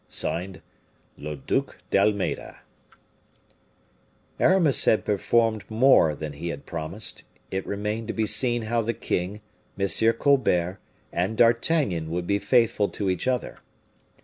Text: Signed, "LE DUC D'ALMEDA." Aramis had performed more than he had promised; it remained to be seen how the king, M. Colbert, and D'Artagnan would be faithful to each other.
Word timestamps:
Signed, 0.07 0.63
"LE 1.19 1.35
DUC 1.35 1.77
D'ALMEDA." 1.91 2.61
Aramis 4.39 4.85
had 4.85 5.05
performed 5.05 5.63
more 5.69 6.15
than 6.15 6.33
he 6.33 6.47
had 6.47 6.65
promised; 6.65 7.23
it 7.51 7.67
remained 7.67 8.07
to 8.07 8.13
be 8.15 8.25
seen 8.25 8.63
how 8.63 8.81
the 8.81 8.95
king, 8.95 9.41
M. 9.77 10.13
Colbert, 10.13 10.79
and 11.13 11.37
D'Artagnan 11.37 12.09
would 12.09 12.25
be 12.25 12.39
faithful 12.39 12.89
to 12.89 13.11
each 13.11 13.27
other. 13.27 13.59